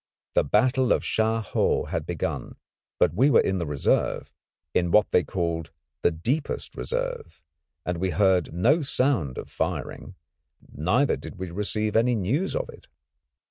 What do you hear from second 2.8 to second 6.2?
but we were in the reserve, in what they called the